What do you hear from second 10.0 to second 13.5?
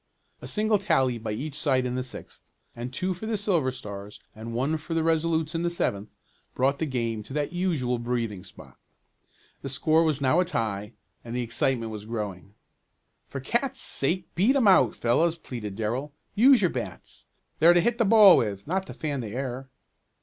was now a tie, and the excitement was growing. "For